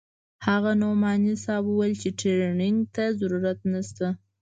خو 0.43 0.65
نعماني 0.81 1.33
صاحب 1.43 1.65
وويل 1.67 1.93
چې 2.01 2.09
ټرېننگ 2.19 2.77
ته 2.95 3.03
ضرورت 3.19 3.59
نسته. 3.73 4.07